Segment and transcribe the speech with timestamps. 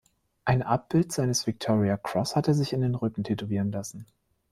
[0.45, 4.07] Ein Abbild seines Victoria Cross hat er sich in den Rücken tätowieren lassen.